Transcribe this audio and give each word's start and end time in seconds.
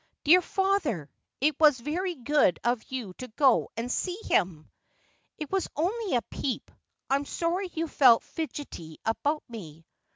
'Dear 0.23 0.41
father! 0.41 1.11
It 1.41 1.59
was 1.59 1.79
very 1.79 2.15
good 2.15 2.59
of 2.63 2.81
you 2.91 3.13
to 3.19 3.27
go 3.27 3.69
and 3.77 3.91
see 3.91 4.17
him.'' 4.23 4.67
It 5.37 5.51
was 5.51 5.67
only 5.75 6.15
a 6.15 6.23
peep. 6.23 6.71
I'm 7.11 7.23
sorry 7.25 7.69
you 7.75 7.87
felt 7.87 8.23
fidgety 8.23 8.97
about 9.05 9.43
me.' 9.47 9.85